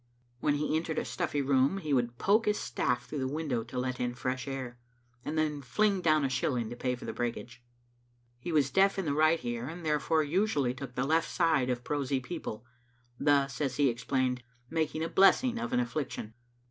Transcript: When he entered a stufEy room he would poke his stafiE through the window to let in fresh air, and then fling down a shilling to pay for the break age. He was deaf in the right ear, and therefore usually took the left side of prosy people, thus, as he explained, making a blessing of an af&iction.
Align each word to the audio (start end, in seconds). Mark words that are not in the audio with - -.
When 0.39 0.55
he 0.55 0.75
entered 0.75 0.97
a 0.97 1.03
stufEy 1.05 1.47
room 1.47 1.77
he 1.77 1.93
would 1.93 2.17
poke 2.17 2.45
his 2.47 2.57
stafiE 2.57 3.03
through 3.03 3.19
the 3.19 3.27
window 3.27 3.63
to 3.65 3.77
let 3.77 3.99
in 3.99 4.15
fresh 4.15 4.47
air, 4.47 4.79
and 5.23 5.37
then 5.37 5.61
fling 5.61 6.01
down 6.01 6.25
a 6.25 6.27
shilling 6.29 6.71
to 6.71 6.75
pay 6.75 6.95
for 6.95 7.05
the 7.05 7.13
break 7.13 7.37
age. 7.37 7.61
He 8.39 8.51
was 8.51 8.71
deaf 8.71 8.97
in 8.97 9.05
the 9.05 9.13
right 9.13 9.45
ear, 9.45 9.67
and 9.67 9.85
therefore 9.85 10.23
usually 10.23 10.73
took 10.73 10.95
the 10.95 11.05
left 11.05 11.29
side 11.29 11.69
of 11.69 11.83
prosy 11.83 12.19
people, 12.19 12.65
thus, 13.19 13.61
as 13.61 13.75
he 13.75 13.89
explained, 13.89 14.41
making 14.71 15.03
a 15.03 15.07
blessing 15.07 15.59
of 15.59 15.71
an 15.71 15.79
af&iction. 15.79 16.33